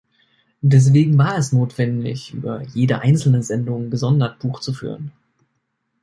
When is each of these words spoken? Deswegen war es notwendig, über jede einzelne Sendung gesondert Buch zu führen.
Deswegen 0.63 1.15
war 1.19 1.37
es 1.37 1.51
notwendig, 1.51 2.33
über 2.33 2.63
jede 2.73 3.01
einzelne 3.01 3.43
Sendung 3.43 3.91
gesondert 3.91 4.39
Buch 4.39 4.59
zu 4.59 4.73
führen. 4.73 5.11